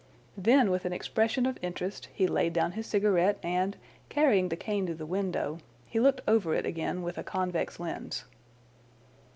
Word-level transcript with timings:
Then 0.35 0.71
with 0.71 0.85
an 0.85 0.93
expression 0.93 1.45
of 1.45 1.59
interest 1.61 2.09
he 2.11 2.25
laid 2.25 2.53
down 2.53 2.71
his 2.71 2.87
cigarette, 2.87 3.37
and 3.43 3.77
carrying 4.09 4.49
the 4.49 4.55
cane 4.55 4.87
to 4.87 4.95
the 4.95 5.05
window, 5.05 5.59
he 5.85 5.99
looked 5.99 6.21
over 6.27 6.55
it 6.55 6.65
again 6.65 7.03
with 7.03 7.19
a 7.19 7.23
convex 7.23 7.79
lens. 7.79 8.25